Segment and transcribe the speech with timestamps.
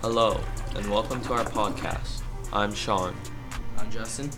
[0.00, 0.40] Hello,
[0.76, 2.22] and welcome to our podcast.
[2.52, 3.16] I'm Sean.
[3.76, 4.30] I'm Justin.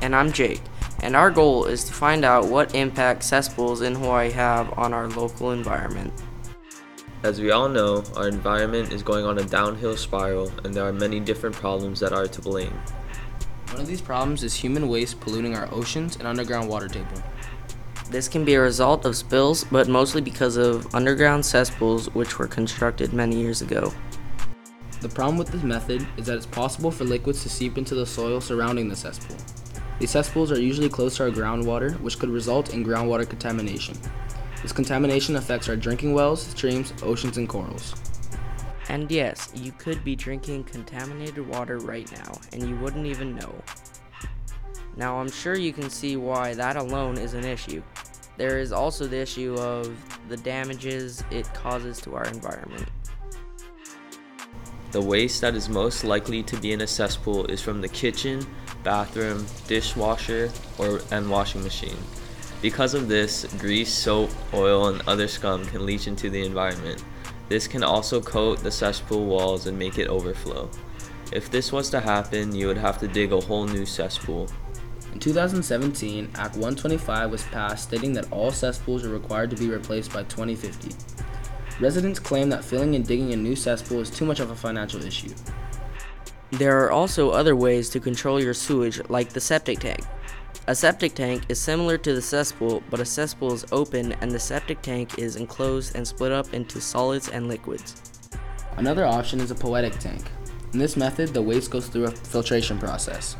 [0.00, 0.60] And I'm Jake.
[1.04, 5.06] And our goal is to find out what impact cesspools in Hawaii have on our
[5.06, 6.12] local environment.
[7.22, 10.92] As we all know, our environment is going on a downhill spiral, and there are
[10.92, 12.76] many different problems that are to blame.
[13.70, 17.22] One of these problems is human waste polluting our oceans and underground water table.
[18.10, 22.48] This can be a result of spills, but mostly because of underground cesspools which were
[22.48, 23.92] constructed many years ago.
[25.04, 28.06] The problem with this method is that it's possible for liquids to seep into the
[28.06, 29.36] soil surrounding the cesspool.
[29.98, 33.98] These cesspools are usually close to our groundwater, which could result in groundwater contamination.
[34.62, 37.94] This contamination affects our drinking wells, streams, oceans, and corals.
[38.88, 43.54] And yes, you could be drinking contaminated water right now, and you wouldn't even know.
[44.96, 47.82] Now, I'm sure you can see why that alone is an issue.
[48.38, 49.94] There is also the issue of
[50.30, 52.88] the damages it causes to our environment.
[54.94, 58.46] The waste that is most likely to be in a cesspool is from the kitchen,
[58.84, 61.96] bathroom, dishwasher, or and washing machine.
[62.62, 67.02] Because of this, grease, soap, oil, and other scum can leach into the environment.
[67.48, 70.70] This can also coat the cesspool walls and make it overflow.
[71.32, 74.48] If this was to happen, you would have to dig a whole new cesspool.
[75.12, 80.12] In 2017, Act 125 was passed stating that all cesspools are required to be replaced
[80.12, 80.94] by 2050.
[81.80, 85.04] Residents claim that filling and digging a new cesspool is too much of a financial
[85.04, 85.34] issue.
[86.52, 90.04] There are also other ways to control your sewage, like the septic tank.
[90.68, 94.38] A septic tank is similar to the cesspool, but a cesspool is open and the
[94.38, 98.00] septic tank is enclosed and split up into solids and liquids.
[98.76, 100.22] Another option is a poetic tank.
[100.72, 103.36] In this method, the waste goes through a filtration process.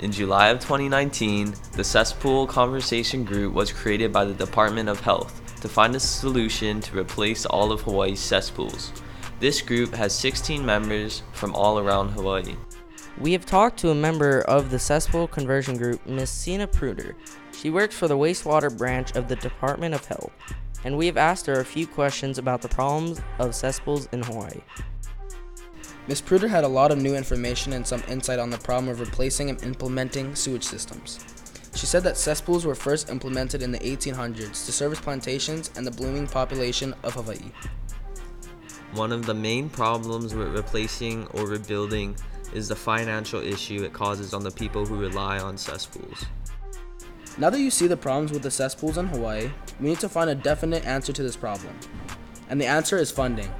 [0.00, 5.47] In July of 2019, the Cesspool Conversion Group was created by the Department of Health
[5.60, 8.92] to find a solution to replace all of Hawaii's cesspools.
[9.40, 12.56] This group has 16 members from all around Hawaii.
[13.20, 17.16] We have talked to a member of the cesspool conversion group, Miss Sina Pruder.
[17.52, 20.32] She works for the wastewater branch of the Department of Health,
[20.84, 24.60] and we have asked her a few questions about the problems of cesspools in Hawaii.
[26.08, 26.20] Ms.
[26.22, 29.50] Pruder had a lot of new information and some insight on the problem of replacing
[29.50, 31.18] and implementing sewage systems.
[31.78, 35.92] She said that cesspools were first implemented in the 1800s to service plantations and the
[35.92, 37.52] blooming population of Hawaii.
[38.94, 42.16] One of the main problems with replacing or rebuilding
[42.52, 46.26] is the financial issue it causes on the people who rely on cesspools.
[47.38, 50.30] Now that you see the problems with the cesspools in Hawaii, we need to find
[50.30, 51.78] a definite answer to this problem.
[52.48, 53.52] And the answer is funding.